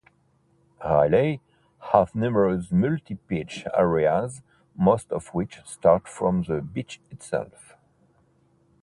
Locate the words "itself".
7.11-7.75